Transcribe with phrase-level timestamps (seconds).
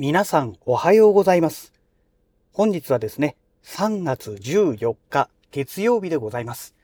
[0.00, 1.72] 皆さんおはようございます。
[2.52, 3.34] 本日はですね、
[3.64, 6.76] 3月14日月曜日でございます。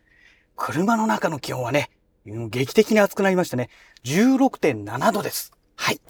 [0.56, 1.90] 車の中の気温はね、
[2.26, 3.70] 劇的に暑くなりましたね。
[4.02, 5.52] 16.7度です。
[5.76, 6.00] はい。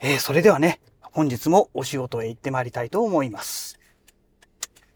[0.00, 3.78] えー、それではね、本日もお仕事へ行ってまいりたいと思います。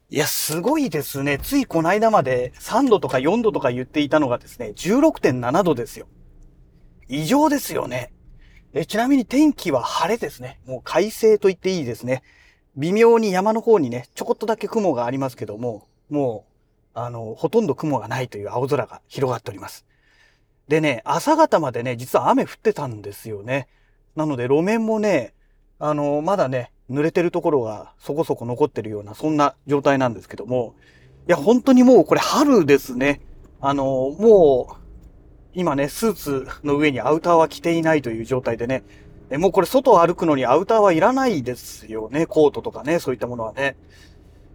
[0.09, 1.39] いや、すごいですね。
[1.39, 6.07] ついこの間まで3度とか4度とか言っていたのがですね、16.7度ですよ。
[7.09, 8.15] 異常ですよね。
[8.79, 10.61] えちなみに天気は晴れですね。
[10.67, 12.23] もう快晴と言っていいですね。
[12.77, 16.45] 微妙に山の方にね、ちょこっとだけ雲がありますけども、も
[16.95, 19.87] う、あの、ほとんど雲がないという青空が広がっております。
[20.69, 23.67] でね、朝方までね、実は雨降ってたんですよね。
[24.15, 25.33] なので路面もね、
[25.79, 30.75] あの、まだね、濡れてるところがそこそこ残ってるような、そんな状態なんですけども、
[31.27, 33.23] いや、本当にもうこれ春ですね。
[33.59, 33.85] あの、
[34.19, 34.86] もう、
[35.57, 38.83] 今ね、スーツの上にアウターは着ていないという状態でね、
[39.31, 42.27] えもうこれ外を歩くのにアウターはいらないですよね。
[42.27, 43.75] コートとかね、そういったものはね。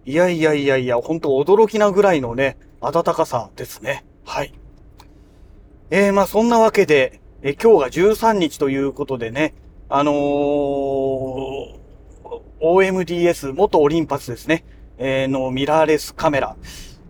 [0.06, 4.06] いやいやいやいや、本当驚きなぐらいのね、暖かさですね。
[4.26, 4.54] はい。
[5.90, 9.56] えー、まあそんなわけで、え今日が13日ということでね、
[9.90, 10.16] あのー、
[12.62, 14.66] OMDS 元オリンパスですね、
[15.00, 16.56] えーのミラーレスカメラ、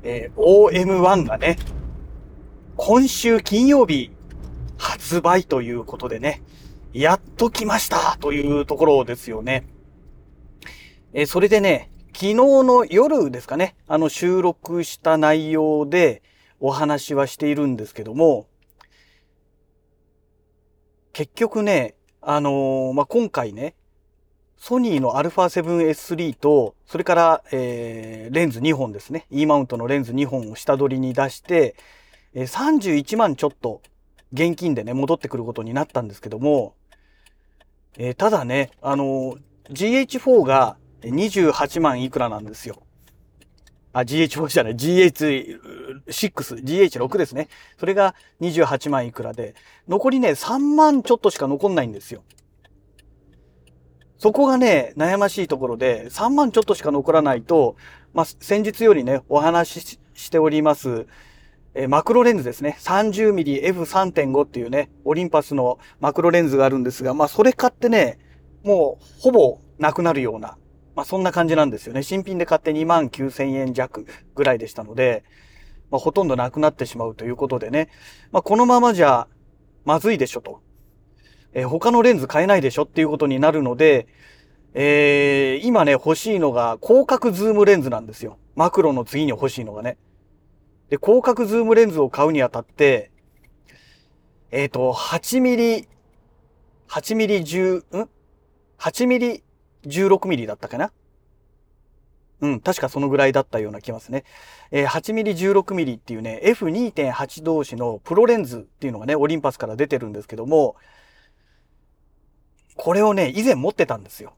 [0.04, 1.58] えー OM1 がね、
[2.84, 4.10] 今週金曜日
[4.76, 6.42] 発売ということでね、
[6.94, 9.68] やっと来ましたというところですよね。
[11.14, 16.24] えそれでね、昨日の夜ですかね、あの収録した内容で
[16.60, 18.48] お話はしているんですけども、
[21.14, 23.76] 結局ね、あのーまあ、今回ね、
[24.58, 29.28] ソニーの α7S3 と、それから、えーレンズ2本ですね。
[29.30, 31.76] E マウントのレンズ2本を下取りに出して、
[32.34, 33.82] えー31万ちょっと
[34.34, 36.76] 現金でね、戻ってくることになったんですけども、
[37.98, 39.38] えーただね、あのー
[39.72, 42.82] GH4 が28万いくらなんですよ。
[43.94, 45.60] あ、GH4 じゃない、GH6、
[46.06, 47.48] GH6 ですね。
[47.78, 49.56] それが28万いくらで、
[49.88, 52.24] 残りね、3万ちょっとしか残んないんですよ。
[54.18, 57.76] そこがね、悩ましいところで、3万ちょっとしか残らないと、
[58.14, 61.08] まあ、先日よりね、お話ししております、
[61.74, 62.78] えマクロレンズですね。
[62.82, 68.20] 30mmF3.5 っていうね、オリンパスのマクロレンズがあるんですが、まあ、それ買ってね、
[68.64, 70.58] もう、ほぼなくなるような、
[70.96, 72.04] まあ、そんな感じなんですよね。
[72.04, 74.06] 新品で買って2万9000円弱
[74.36, 75.24] ぐらいでしたので、
[75.90, 77.90] まあ、ほとんどなくなってしまうということでね、
[78.32, 79.28] まあ、このままじゃ、
[79.86, 80.62] まずいでしょと。
[81.54, 84.08] えー他のレンズ買えないでしょっていうことになるので、
[84.74, 88.38] えー今ね、欲しいのが広角ズームレンズなんですよ。
[88.56, 89.98] マクロの次に欲しいのがね。
[90.92, 93.12] で、広角ズームレンズを買うにあたって、
[94.52, 95.88] えっ、と、8ミリ、
[96.90, 98.10] 8ミリ10、ん
[98.78, 99.42] ?8 ミリ
[99.86, 100.92] 16ミリだったかな？
[102.42, 104.26] うん、確かそのぐらいだったような気がますね。
[104.70, 110.76] えー、8ミリ16ミリっていうね、F2.8 同士のプロレンズっていうのがね、オリンパスから出てるんですけども、
[112.76, 114.34] これをね、以前持ってたんですよ。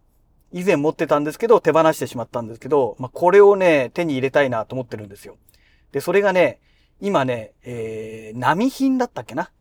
[0.52, 5.38] 以前持ってたんですけど、手放してしまったんですけど、まあ、これをね、手に入れたいなと思ってるんですよ。
[5.94, 6.60] で、それがね、
[7.00, 9.52] 今ね、えー、並品だったっけな？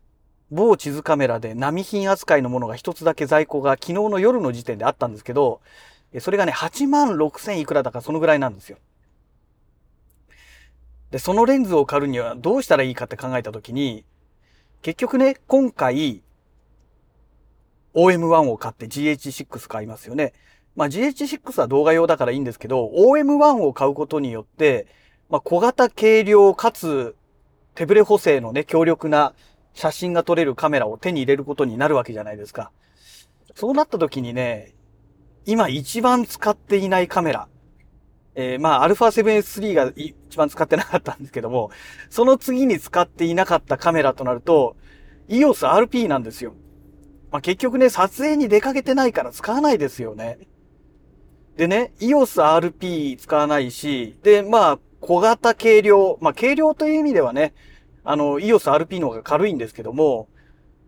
[0.51, 5.61] 某地図カメラで並品扱いのものが一つだけ在庫が昨日の夜の時点であったんですけど、
[6.19, 8.77] それがね、8万6千いくらだかそのぐらいなんですよ。
[11.11, 14.03] で、そのレンズを買うにはどうしたらいいかって考えたときに、
[14.81, 16.23] 結局ね、今回、
[17.95, 20.33] OM1 を買って GH6 買いますよね。
[20.75, 24.87] まあ GH6 は動画用だからいいんですけど、OM1 を買うことによって、
[25.29, 27.15] まあ小型軽量かつ
[27.75, 29.33] 手ブレ補正のね、強力な
[29.73, 32.71] 写真が撮れるカメラを手に入れることになるわけじゃないですか。
[33.55, 34.73] そうなった時にね、
[35.45, 37.47] 今一番使っていないカメラ。
[38.35, 41.69] えー、まあ、α7S3 が一番使ってなかったんですけども、
[42.09, 44.75] その次に使っていなかったカメラとなると、
[45.29, 46.55] EOS RP なんですよ。
[47.31, 50.39] まあ、結局ね、撮影に出かけてないから使わないですよね。
[51.57, 57.53] でね、EOS RP 使わないし、で、まあ、小型軽量、まあ、軽量という意味ではね、
[58.05, 60.29] あの、EOS RP の方が軽いんですけども、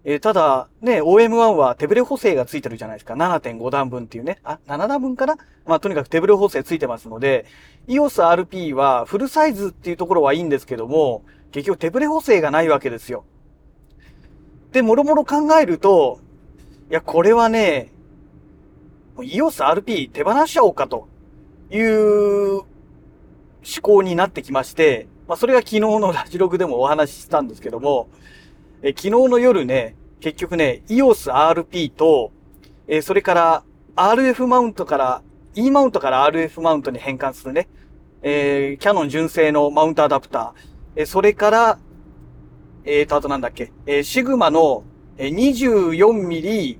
[0.06, 3.16] えーただ、ね、OM1 は手ブレ補正がついてるじゃないですか。
[3.16, 4.38] 7.5段分っていうね。
[4.44, 5.36] あ、7段分かな？
[5.66, 7.46] まあ、とにかく手ブレ補正ついてますので、
[7.88, 13.26] EOS RP はフルサイズっていうところはいいんですけども、結局手ブレ補正がないわけですよ。
[14.72, 16.20] で、もろもろ考えると、
[16.92, 17.92] いや、これはね、
[19.18, 21.08] EOS RP 手放しちゃおうかと
[21.72, 22.62] いう
[23.66, 28.10] 思考になってきまして、まあ、それが昨日のラジログでもお話ししたんですけども、
[28.84, 32.32] え昨日の夜ね、結局ね、EOS RP と、
[32.88, 33.64] えそれから
[33.96, 35.22] RF マウントから、
[35.56, 37.68] E マウントから RF マウントに変換するね、
[38.22, 41.80] えー、キャノン純正のマウントアダプター、え、それから、
[42.84, 44.84] えーと、あとなんだっけ、え、シグマの
[45.18, 46.78] 24mm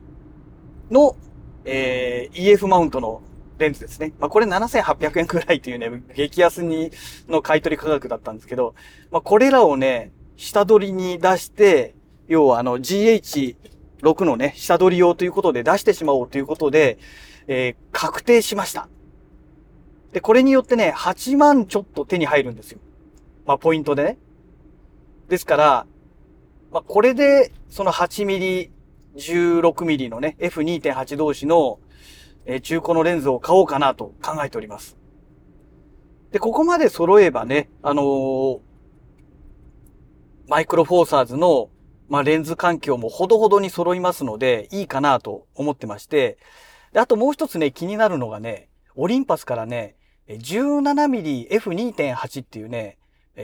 [0.92, 1.16] の、
[1.64, 3.22] えー、EF マウントの
[3.58, 4.14] レンズですね。
[4.20, 6.92] まあ、これ7800円くらいっていうね、激安に、
[7.28, 8.76] の買取価格だったんですけど、
[9.12, 11.96] まあ、これらをね、下取りに出して、
[12.28, 16.98] 要はあの GH6 のね、下取り用ということで出してしまおうということで、
[17.48, 18.90] えー、確定しました。
[20.12, 22.80] で、これによってね、8万ちょっと手に入るんですよ。
[23.46, 24.18] まあ、ポイントでね。
[25.30, 25.88] ですから、
[26.72, 28.72] まあ、これで、その8ミリ、
[29.16, 31.80] 16ミリのね、F2.8 同士の、
[32.46, 34.98] え、中古のレンズを買おうかなと考えております。
[36.32, 38.60] で、ここまで揃えばね、あのー、
[40.48, 41.70] マイクロフォーサーズの、
[42.08, 46.38] まあ、レンズ環境もほどほどに揃いますので、いいかなと思ってまして、
[46.94, 49.96] であともう一つね、気になるのがね、オリンパスからね、
[50.28, 52.98] 17mm F2.8 っていうね、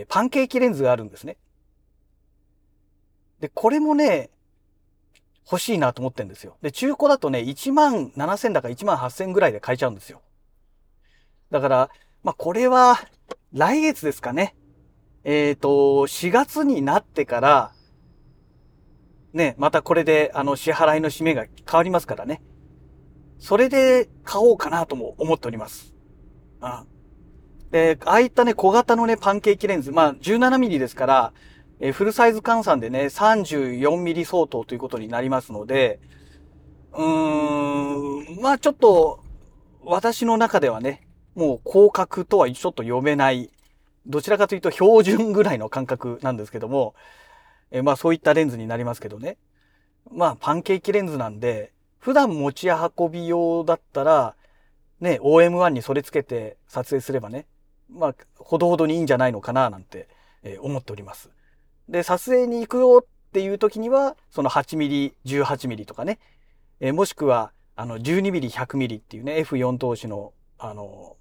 [0.07, 1.37] パンケーキレンズがあるんですね。
[3.39, 4.29] で、これもね、
[5.51, 6.55] 欲しいなと思ってんですよ。
[6.61, 10.21] で、中古だとね、1万7000だか1万8000ぐらいで買えちゃうんですよ。
[11.49, 11.89] だから、
[12.23, 12.97] まあ、これは、
[13.51, 14.55] 来月ですかね。
[15.25, 15.69] えっ、ー、と、
[16.07, 17.73] 4月になってから、
[19.33, 22.41] ね、またこれで、あの、支払いの締めが変わりますからね。
[23.37, 25.93] それで買おうかなとも思っております。
[26.61, 26.87] うん。
[27.71, 31.33] で、ああいったね、小型のね、パンケーキレンズ、まあ、17mm ですから、
[31.83, 35.99] えフルサイズ換算でね、34mm 相当ということになりますので、
[36.93, 39.19] うーん、まあちょっと、
[39.83, 43.49] 私の中ではね、もう広角とはちょっと読めない、
[44.05, 46.93] どちらかというと標準ぐらいの感覚なんですけども、
[47.71, 49.37] えまあそういったレンズになりますけどね。
[50.11, 54.35] まあパンケーキレンズなんで、普段持ち運び用だったら、
[54.99, 57.47] ね、OM1 にそれつけて撮影すればね、
[57.89, 60.07] まあ、ほどほどにいいんじゃないのかな、なんて、
[60.43, 61.31] え思っております。
[61.89, 66.19] で、撮影に行くよっていう時には、その8ミリ、18ミリとかね、
[66.79, 71.17] え、もしくは、あの、12ミリ、100ミリっていうね、F4 通しの、あの、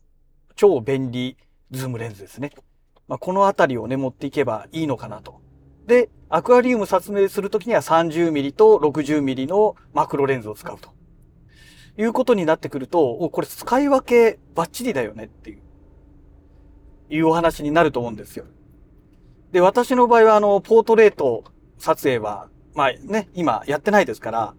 [0.57, 1.37] 超便利
[1.71, 2.53] ズームレンズですね。
[3.09, 5.41] まあ、このあたりをね、持っていけばいいのかなと。
[5.87, 10.91] で、アクアリウム撮影するときには30ミリと60ミリのマクロレンズを使うと。
[11.99, 15.63] いうことになってくると、お、これ使い分けバッチリだよねっていう、
[17.11, 18.45] いうお話になると思うんですよ。
[19.53, 21.45] で、私の場合は、あの、ポートレート
[21.79, 24.55] 撮影は、まあね、今やってないですから、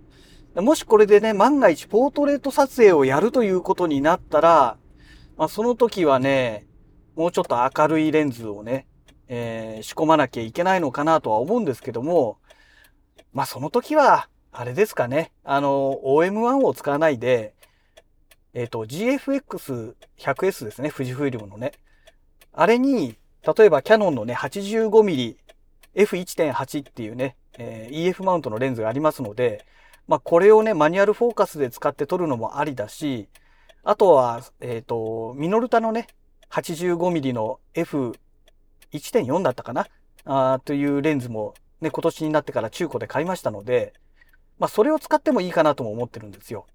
[0.61, 4.77] もしこれでね、万が一ポートレート撮影をやるということになったら、
[5.37, 6.67] まあその時はね、
[7.15, 8.85] もうちょっと明るいレンズをね、
[9.29, 12.37] えー、仕込まなきゃいけないのかなとは思うんですけども、
[13.31, 17.53] まあその時は、あれですかね、あの、OM1 を使わないで、
[18.53, 21.71] えっ、ー、と、GFX100S ですね、富士フイルムのね。
[22.51, 25.35] あれに、例えばキャノンのね、85mm
[25.95, 29.65] F1.8 っていうね、えー、EF マウントのレンズがありますので、
[30.07, 33.27] まあこれをね、マニュアルフォーカスで使って撮るのもありだし、
[33.83, 36.07] あとは、えっ、ー、と、ミノルタのね、
[36.49, 39.87] 85mm の F1.4 だったかな
[40.25, 43.93] あというレンズもね、今年になってから中古で買いましたので、
[44.59, 46.67] まあそれを使ってもいいかなとも思ってるんですよ。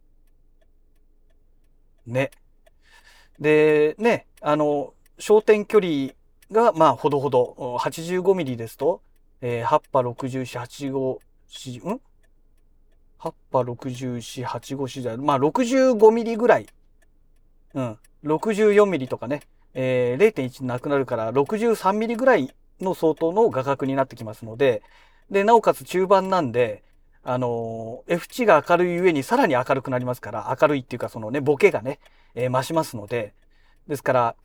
[2.06, 2.30] ね。
[3.38, 6.12] で、ね、あの、焦点距離
[6.50, 9.02] が、まあ、ほどほど、85ミリですと、
[9.40, 12.00] えー、8波64、85、4、ん
[13.18, 16.66] ?8 波64、85、4まあ、65ミリぐらい。
[17.74, 17.98] うん。
[18.24, 19.42] 64ミリとかね、
[19.74, 24.82] えー、0.1なくなるから63ミリぐらいの相当の画角になってきますので、
[25.30, 26.82] で、なおかつ中盤なんで、
[27.22, 31.98] あのー、F 値が明るい上にさらに明るくなりますから、明るいっていうかそのね、ボケがね、
[32.34, 33.34] えー、増しますので、
[33.88, 34.36] ですから、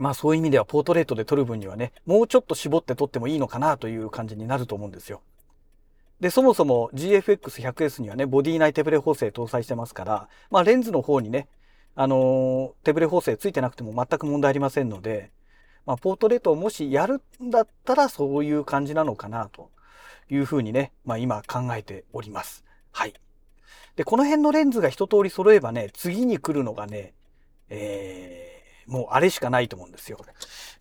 [0.00, 5.20] まあそういう意味ではポートレートで撮る分にはね、もうちょっと絞って撮ってもいいのかなという感じになると思うんですよ。
[6.20, 11.48] で、そもそも GFX100S にはね、ボディ内手ブレ補正搭載してますから、まあレンズの方にね、
[11.96, 15.32] あのー、手ブレ補正ついてなくても全く問題ありませんので、
[15.84, 19.70] まあポートレートをもしやるんだったらそういう感じなのかなと
[20.30, 22.64] いうふうにね、まあ今考えております。
[22.90, 23.12] はい。
[23.96, 27.12] で、この辺のレンズが一通り揃えばね、次に来るのがね、
[27.68, 28.49] えー
[28.90, 30.18] もうあれしかないと思うんですよ。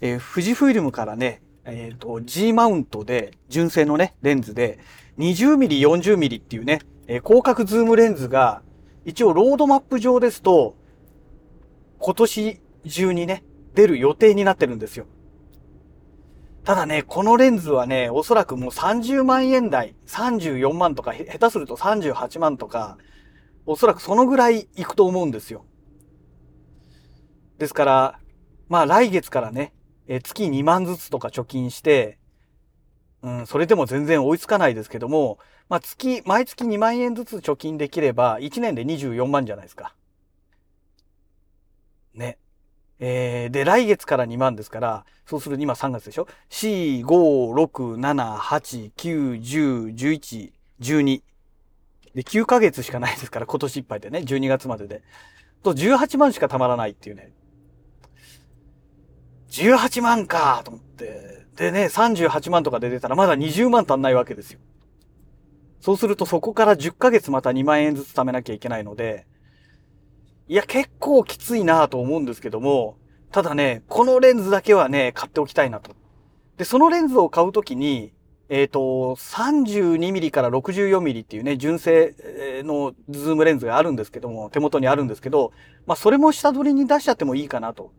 [0.01, 4.79] えー、富士フイルムからね、えっ、ー、と、G マウントで、純正のね、レンズで、
[5.19, 8.63] 20mm、40mm っていうね、えー、広角ズームレンズが、
[9.05, 10.75] 一応ロードマップ上ですと、
[11.99, 13.43] 今年中にね、
[13.75, 15.05] 出る予定になってるんですよ。
[16.63, 22.97] ただね、このレンズはね、おそらくもう30万円台、34万とか、下手すると38万とか、
[23.65, 25.65] おそらくそのぐらい行くと思うんですよ。
[27.59, 28.19] ですから、
[28.69, 29.73] まあ来月からね、
[30.07, 32.17] え月2万ずつとか貯金して、
[33.21, 35.37] うん、それでも全然追いつかないですけども、
[35.67, 39.93] まあ月、毎月2万円ずつ貯金できれば、1年で24万じゃないですか。
[42.15, 42.37] ね。
[42.99, 51.21] えー、で、来月から2万ですから、そうすると今3月でしょ ?4、5、6、7、8、9、10、11、12。
[52.15, 55.03] で、9ヶ月しかないですから、今年いっぱいでね、12月までで。
[55.61, 57.31] と、18万しかたまらないっていうね。
[59.49, 61.45] 18万かと思って。
[61.55, 64.59] でね、38万とかで出たらまだ20万足んないわけですよ。
[65.81, 69.25] そうするとそこから10ヶ月また2万円ずつ貯めなきゃいけないので、
[70.47, 72.97] いや、結構きついなと思うんですけども、
[73.31, 75.95] ただね、このレンズだけはね、買っておきたいなと。
[76.57, 78.13] で、そのレンズを買うときに、
[78.49, 82.15] えっ、ー、と、32mm から 64mm っていうね、純正
[82.63, 85.51] のズームレンズがあるんですけども、手元にあるんですけど、
[85.85, 87.91] まあ、それも下取りに出しちゃってもいいかなと。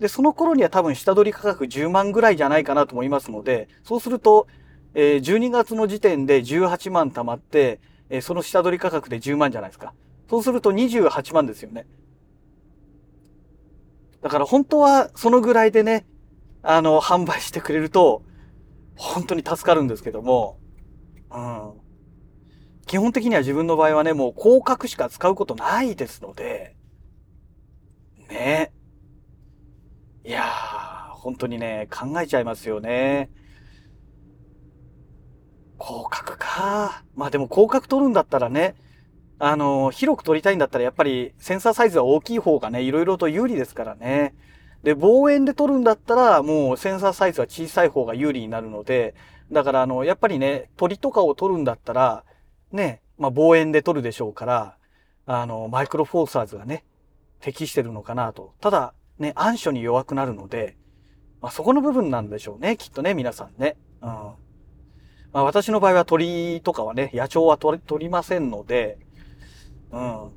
[0.00, 4.46] で、その頃には多分下取り価格10万ぐらいじゃないかなと思いますので、そうすると、
[4.94, 9.94] え、12月の時点で18万貯まって、え、その下取り価格で10万じゃないですか。
[10.30, 11.86] そうすると28万ですよね。
[14.22, 16.06] だから本当はそのぐらいでね、
[16.62, 18.22] あの、販売してくれると、
[18.96, 20.58] 本当に助かるんですけども、
[21.30, 21.72] うん。
[22.86, 26.74] 基本的には自分の場合はね、もう広角しか使うことないですので、
[28.28, 28.72] ね。
[30.28, 33.30] いやー、本当にね、考えちゃいますよね。
[35.80, 37.02] 広角か。
[37.14, 38.74] まあでも広角取るんだったらね、
[39.38, 44.34] あの、広く撮りたいんだったらやっぱりセンサーサイズは大きい方がね、いろいろと有利ですからね。
[44.82, 49.14] で、望遠で撮るんだったら、もうセンサーサイズは小さい方が有利になるので、
[49.50, 52.24] だからあの、やっぱりね、鳥とかを撮るんだったら、
[52.70, 54.76] ね、まあ望遠で撮るでしょうから、
[55.24, 56.84] あの、マイクロフォーサーズがね、
[57.40, 58.52] 適してるのかなと。
[58.60, 60.76] ただ、ね、暗所に弱くなるので、
[61.40, 63.76] まあそこの部分なんでしょうね、きっとね、皆さんね。
[64.02, 64.08] うん。
[64.08, 64.34] ま
[65.40, 68.98] あ私の場合は鳥とかはね、野鳥は撮りませんので、
[69.90, 70.30] うん。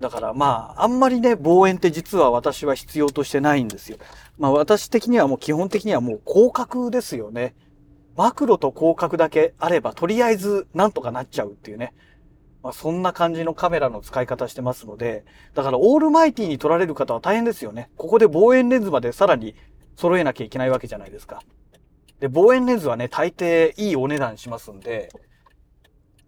[0.00, 3.98] だからまあ、あんまりね、望遠って実は私は必要としてないんですよ。
[4.38, 7.54] まあ私的にはもう基本的にはもう広角ですよね。
[8.16, 11.94] マクロと広角だけあれば、とりあえずなんとかなっちゃうっていうね。
[12.62, 17.90] まあそんな感じのカメラの使い方してますので、だからオールマイティに撮られる方は大変ですよね。
[17.96, 19.54] ここで望遠レンズまでさらに
[19.96, 21.42] 揃えなきゃいけないわけじゃないですか。
[22.20, 25.10] で、望遠レンズはね、大抵いいお値段しますんで、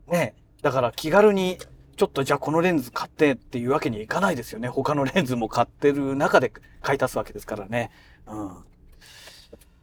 [0.09, 1.59] ね、だから気軽に、
[1.97, 4.67] ちょっとじゃあこのレンズ買ってっていうわけにいかないですよね。
[4.67, 7.93] 他のレンズも買ってる中で買い足すわけですからね。
[8.27, 8.65] うん。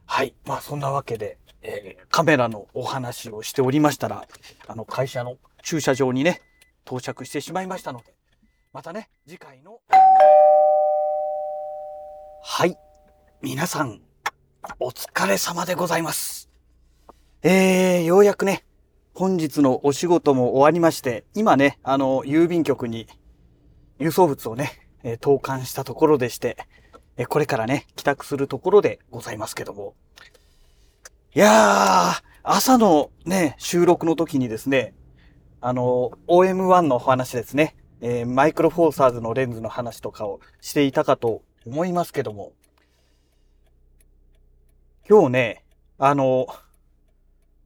[0.05, 0.35] はい。
[0.45, 4.27] まあそんなわけで、えー、カメラのお話をしておりましたら、
[4.67, 6.41] あの会社の駐車場にね、
[6.85, 8.13] 到着してしまいましたので、
[8.73, 9.79] またね、次回の。
[12.43, 12.77] はい。
[13.41, 14.01] 皆さん、
[14.79, 16.49] お疲れ様でございます。
[17.43, 18.63] えー、ようやくね、
[19.13, 23.07] 本日のお仕事も終わりまして、今ね、あの、郵便局に
[23.99, 26.57] 郵送物をね、え投函したところでして、
[27.17, 29.95] えこれからね、帰宅するところでございますけども。
[31.35, 34.93] いやー、朝のね、収録の時にですね、
[35.61, 42.53] あの、OM1 のお話ですね、えー、マイクロフォーサーズのレンズの話とかをしていたかと思いますけども、
[45.07, 45.63] 今日ね、
[45.99, 46.47] あの、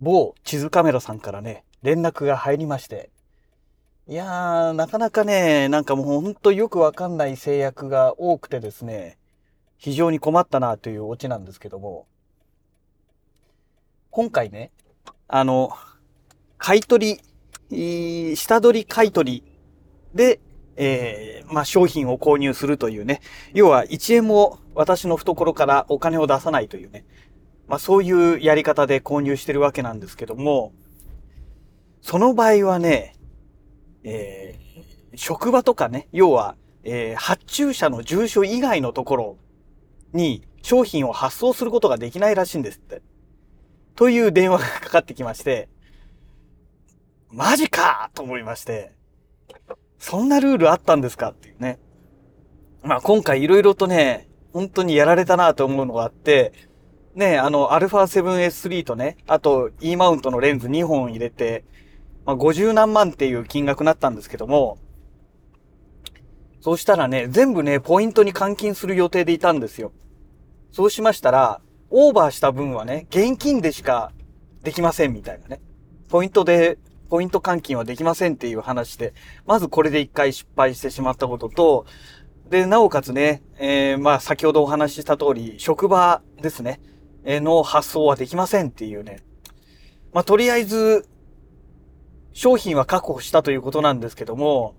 [0.02, 3.12] 某地図カメラさんからね、連絡が入りまして、
[4.08, 9.18] いやー、なかなかね、なんかもうほんとよくわかんない制約が多くてですね、
[9.78, 12.08] 非常に困ったなというオチなんですけども、
[14.12, 14.72] 今回ね、
[15.30, 15.72] あの、
[16.58, 17.22] 買い取り、
[17.70, 19.44] 下取り買取
[20.14, 20.40] で、
[20.78, 23.22] えー、まあ、商品を購入するというね、
[23.54, 27.06] 要は1円も私の懐からお金を出さないというね、
[27.68, 30.74] まあそういうやり方で購入してるわけなんですけども、
[32.02, 33.16] その場合はね、
[34.04, 39.38] えー、職場とかね、要は、えー、発注者の住所以外のところ
[40.14, 43.02] に商品を発送することができないらしいんですって。
[43.96, 45.70] という電話がかかってきまして、
[47.36, 48.94] マジかと思いまして、
[50.00, 51.80] そんなルールあったんですかっていうね。
[52.82, 56.54] まあ今回色々とね、本当にやられたなと思うのがあって、
[57.14, 61.66] ね、あの、α7S3 とね、あと E マウントのレンズ2本入れて、
[62.26, 64.78] まあ、50何万っていう金額になったんですけども、
[66.62, 69.92] そうしたらね、全部ね、ポイントに換金する予定でいたんですよ。
[70.72, 74.14] そうしましたら、オーバーした分はね、現金でしか
[74.64, 75.60] できませんみたいなね。
[76.08, 76.78] ポイントで
[77.16, 79.14] ポイント換金はできませんっていう話で、
[79.46, 81.86] まずこれで一回失敗してしまったことと、
[82.50, 86.82] で、なおかつね、えー、まあ先ほどお話しした通り、職場ですね、
[87.24, 89.20] え、の発送はできませんっていうね。
[90.12, 91.08] まあとりあえず、
[92.34, 94.76] 商品は確保したということなんですけども、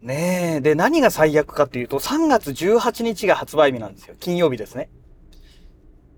[0.00, 4.14] ねえ、で、何が最悪かっていうと、3月18日が発売日なんですよ。
[4.18, 4.88] 金曜日ですね。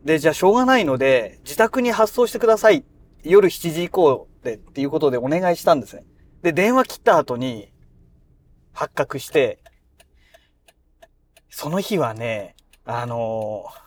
[0.05, 2.85] で、じゃあしょうがないので、自宅に発送してください。
[3.25, 6.05] 夜7時以降でっていうことでお願いしたんですね。
[6.43, 7.73] で、電話切った後に
[8.73, 9.59] 発覚して、
[11.51, 13.85] その日はね、あのー、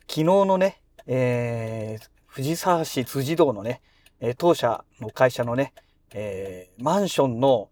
[0.00, 3.80] 昨日のね、えー、藤沢市辻堂のね、
[4.20, 5.72] え当社の会社のね、
[6.14, 7.70] えー、マンションの、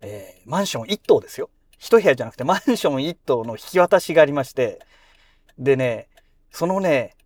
[0.00, 1.50] えー、マンション1棟ですよ。
[1.78, 4.80] 一部屋じゃなくてマンション1棟の引き渡しがありまして、
[5.58, 6.08] でね、
[6.50, 7.16] そのね、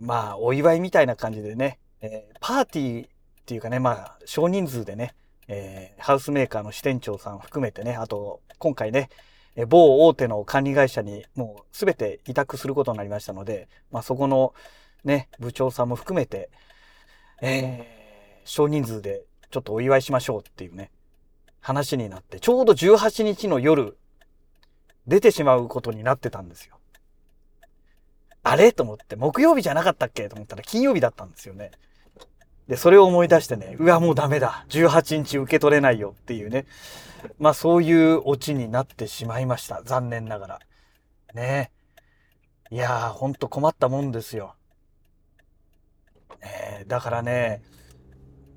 [0.00, 3.08] まあ、お祝いみたいな感じでね、えー、パーティー
[3.42, 5.14] っていうかね、まあ、少人数でね、
[5.48, 9.10] えー、ハウスメーカーの支店長さん含めてね、あと、今回ね、
[9.68, 14.54] 某大手の管理会社にもうすべて委託することになりましたので、まあ、そこの
[15.04, 16.50] ね、部長さんも含めて、
[17.42, 20.90] えー、少人数でちょっとお祝いしましょうっていうね、
[21.60, 23.98] 話になって、ちょうど18日の夜、
[25.08, 26.78] 出てしまうことになってたんですよ。
[28.44, 28.72] あれ？
[28.72, 30.28] と思って、木曜日じゃなかったっけ？
[30.28, 31.72] と思ったら金曜日だったんですよね。
[32.72, 34.64] で、それを思い出してね、うわ、もうダメだ。
[34.70, 36.64] 18日受け取れないよっていうね。
[37.38, 39.82] まあそういうオチになってしまいました。
[39.84, 40.58] 残念ながら。
[41.34, 41.70] ね
[42.70, 44.54] いやー、ほんと困ったもんですよ。
[46.40, 47.60] ねだからね、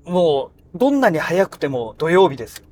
[0.06, 2.64] もう、どんなに早くても土曜日ですよ。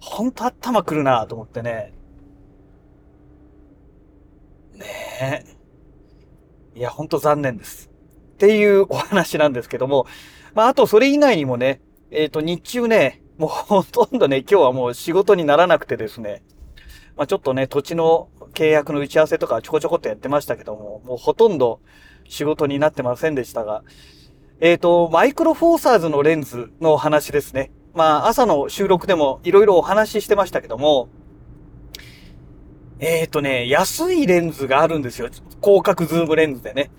[0.00, 1.92] ほんと頭くるなと思ってね。
[4.74, 5.44] ね
[6.74, 6.76] え。
[6.76, 7.91] いや、ほんと残念です。
[8.42, 10.04] っていうお話なんですけども、
[10.54, 11.80] まあ、あとそれ以外にもね、
[12.10, 16.42] えっ、ー、と、日中ね、もうほとんどね、今日はもう仕事にならなくてですね、
[17.16, 21.78] まあ、ちょっとね、土地の契約の打ち合わせとかちょこちょこっとやってましたけども、もうほとんど
[22.28, 23.84] 仕事になってませんでしたが、
[24.58, 27.70] えっ、ー、と、マイクロフォーサーズのレンズのお話ですね。
[27.94, 31.10] まあ、朝の収録でもいろいろお話ししてましたけども、
[32.98, 35.28] えっ、ー、とね、安いレンズがあるんですよ。
[35.62, 36.90] 広角ズームレンズでね。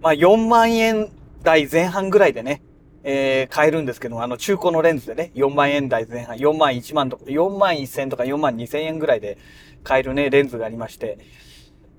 [0.00, 1.10] まあ、4万円
[1.42, 2.62] 台前半ぐらいでね、
[3.02, 9.38] えー、買えるんですけども、あの、中古のレンズでね、4万円台前半、4万1万とか、4万1000とか4万2000円ぐらいで
[9.82, 11.18] 買えるね、レンズがありまして、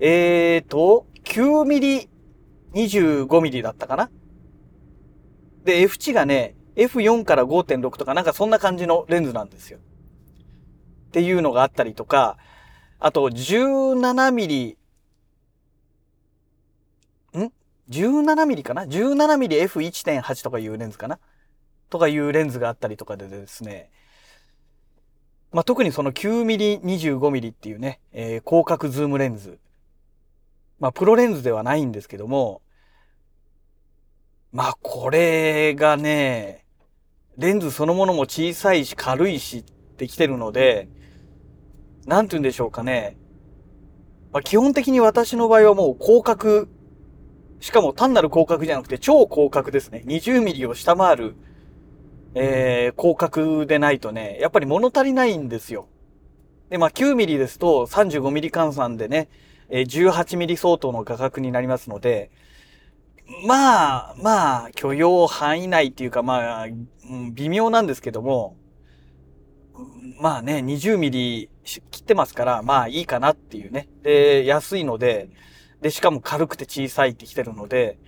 [0.00, 2.08] えーと、9ミリ、
[2.74, 4.10] 25ミリだったかな？
[5.64, 9.78] で、F 値がね、F4 から5.6とかなんかそんな感じのレンズなんですよ。
[9.78, 12.38] っていうのがあったりとか、
[12.98, 14.78] あと17ミリ、
[17.38, 17.52] ん？
[17.92, 21.18] 17mm かな ?17mmF1.8 とかいうレンズかな？
[21.90, 23.90] とかいうレンズがあったりとかでですね、
[25.52, 29.58] まあ、特にその 9mm25mm っていうね、えー、広角ズームレンズ。
[30.80, 32.62] まあ、プロレンズではないんですけども、
[34.52, 36.64] まあ、これがね、
[37.36, 40.88] レンズそのものも小さいし軽いしってきてるので、
[42.06, 43.16] なんて言うんでしょうかね。
[44.32, 46.66] まあ、基本的に私の場合はもう広角
[47.62, 50.02] しかも単なる広角じゃなくて超広角ですね。
[50.04, 51.36] 20ミリを下回る、
[52.34, 55.86] えー、広角でないとね、やっぱり物足りないんですよ。
[56.70, 59.28] で、まあ9ミリですと35ミリ換算でね、
[59.68, 62.32] え、18ミリ相当の画角になりますので、
[63.46, 68.56] まあ、まあ、許容範囲内っていうか、まあ、うん、微妙なんですけども、
[70.20, 73.88] まあね、20ミリ切ってますから、まあいいかなっていうね。
[74.02, 75.30] で、安いので、
[75.82, 77.98] で、しかも軽くて小さいってきてるので、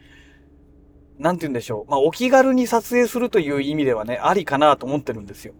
[1.19, 1.91] なんて言うんでしょう。
[1.91, 5.55] まあ、お気軽に撮影するという意味ではね、ありかなと思ってるんですよ。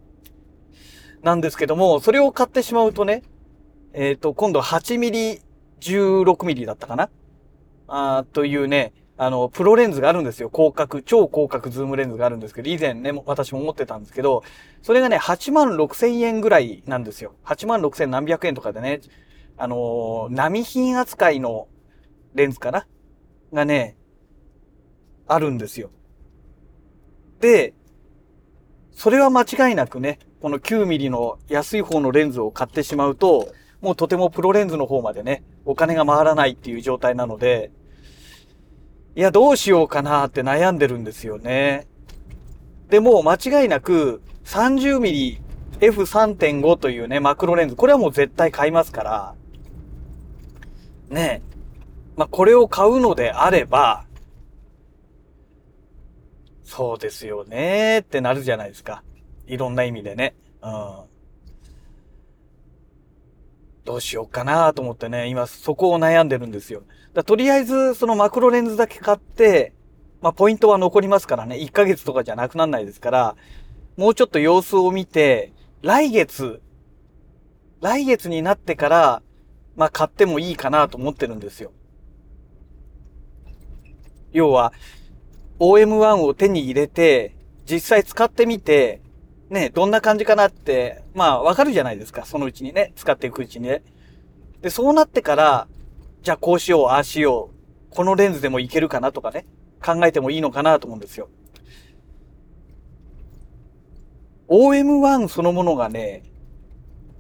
[1.23, 3.23] なんですけども、それを買ってしまうとね、
[3.93, 5.41] えっ、ー、と、今度8ミリ、
[5.81, 7.11] 16ミリだったかな？
[7.89, 10.51] あというね、あの、プロレンズがあるんですよ。
[10.53, 14.43] 広角、超広角ズームレンズがあるんですけど、以前ね、私も持ってたんですけど、
[14.83, 17.35] それがね、8万6千円ぐらいなんですよ。
[17.45, 19.01] 8万6千何百円とかでね、
[19.57, 21.69] あのー、並品扱いの
[22.35, 22.87] レンズかな？
[23.53, 23.97] がね、
[25.27, 25.91] あるんですよ。
[27.41, 27.75] で、
[28.93, 37.71] それは間違いなくね、この9ミリの安い方のレンズを買ってしまうと、もうとてもプロレンズの方までね、お金が回らないっていう状態なので、
[39.17, 41.87] いや、どうしようかなって悩んでるんですよね。
[42.89, 45.41] でも、間違いなく、30ミリ
[45.81, 49.35] F3.5 というね、マクロレンズ、これはもう絶対買いますから、
[51.11, 51.43] ね
[52.17, 54.07] まあ、これを買うのであれば、
[56.63, 59.03] そうですよねーってなるじゃないですか。
[59.47, 60.35] いろんな意味でね。
[60.63, 61.05] うん。
[63.85, 66.83] どうしようかなと思ってね、今そこを悩んでるんですよ。
[67.13, 69.75] だとりあえず、そのマクロレンズだけ買って、
[70.23, 71.57] まあ、ポイントは残りますからね。
[71.57, 73.37] 1ヶ月とかじゃなくならないですから、
[73.97, 76.63] もうちょっと様子を見て、来月、
[77.83, 79.23] 来月になってから、
[79.77, 81.73] まあ、買ってもいいかなと思ってるんですよ。
[84.35, 84.73] 要は、
[85.61, 89.01] OM1 を手に入れて、実際使ってみて、
[89.49, 92.27] ね、どんな感じかなって、まあ、わかるじゃないですか。
[92.27, 93.83] そのうちにね、使っていくうちにね。
[94.61, 95.69] で、そうなってから、
[96.23, 97.95] じゃあこうしよう、ああしよう。
[97.95, 99.47] このレンズでもいけるかなとかね、
[99.81, 101.29] 考えてもいいのかなと思うんですよ。
[104.49, 106.25] OM1 そのものがね、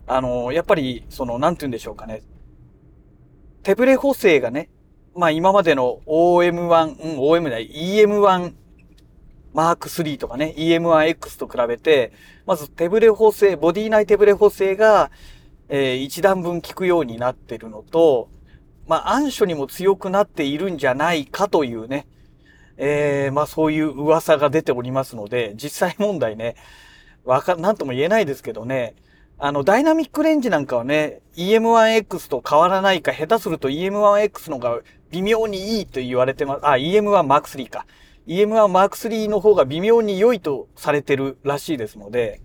[0.08, 2.22] あの、やっぱり、その、なんて言うんでしょうかね。
[3.62, 4.68] 手ブレ補正がね、
[5.16, 8.52] まあ今までの OM1、うん、OM だ、EM1
[9.52, 12.12] マーク3とかね、EM1X と比べて、
[12.44, 15.10] まず手ブレ補正、ボディ内手ブレ補正が、
[15.68, 18.28] えー、一段分効くようになってるのと、
[18.88, 22.06] まあ暗所にも強くなっているんじゃないかというね、
[22.76, 26.56] えー、まあそういう噂が出ておりますので、実際問題ね、
[27.24, 28.96] わか、なんとも言えないですけどね、
[29.38, 34.80] あの、ダイナミックレンジなんかはね、EM1X と変わらないか、下手すると EM1X のが
[35.14, 36.66] 微妙にいいと言われてます。
[36.66, 37.86] あ、EM1M3 か。
[38.26, 42.40] EM1M3 の方が微妙に良いとされてるらしいですので、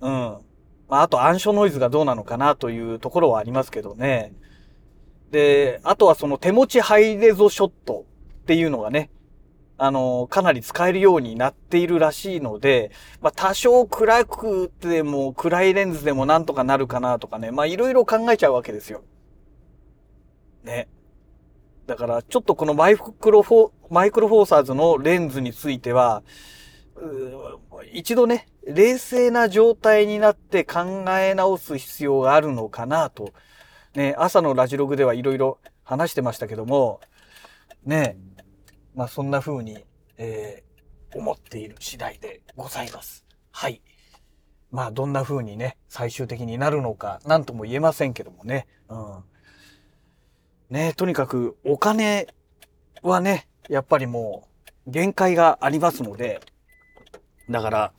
[0.00, 0.10] うん。
[0.88, 4.32] まあ、あと暗所ノイズがどうなのかなというところはありますけどね。
[5.30, 8.06] で、あとはその手持ちハイレゾショット
[8.42, 9.10] っていうのがね、
[9.76, 19.02] あの、かなり使えるようになっているらしいので、まあ、多少暗くても、暗いレンズでもなんとかなるかなとかね、まあ、いろいろ考えちゃうわけですよ。
[20.62, 20.88] ね。
[21.86, 26.22] だから、ちょっとこのマイクロフォー、マイクロフォーサーズのレンズについては、
[27.92, 33.32] 一度ね、冷静な状態になって考え直す必要があるのかなと。
[33.94, 37.00] ね、朝のラジログではいろいろ話してましたけども、
[37.84, 38.16] ね、
[38.94, 39.84] まあそんな風に、
[40.16, 43.26] えー、思っている次第でございます。
[43.50, 43.82] はい。
[44.70, 48.66] まあどんな風にね、最終的になるのか、なんとも言えませんけどもね。
[48.88, 49.24] うん。
[50.72, 52.26] ねとにかくお金
[53.02, 54.48] はね、やっぱりも
[54.86, 56.40] う限界がありますので、
[57.50, 57.92] だから、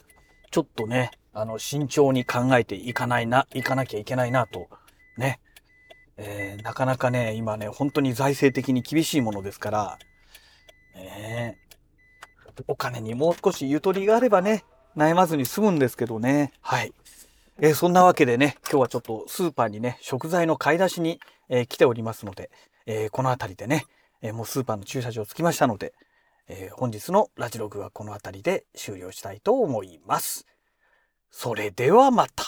[0.49, 4.67] ちょっとね、あの、慎重に考えていかないな、いかなきゃいけないなと、
[5.17, 5.39] ね。
[6.17, 9.99] えー、なかなかね、今ね、本当に財政的に厳しいものですから、
[10.95, 11.57] ね
[12.67, 14.63] お金にもう少しゆとりがあればね、
[14.95, 16.53] 悩まずに済むんですけどね。
[16.61, 16.93] はい。
[17.59, 22.49] えー、そんなわけでね、今日はちょっとスーパーにね、食材の買い出しに、えー、来ておりますので、
[22.87, 23.85] えー、この辺りでね、
[24.23, 25.93] えもうスーパーの駐車場着きましたので、
[26.47, 30.47] え本日のラジログはこの辺りで終了したいと思います。
[31.29, 32.45] それではまた。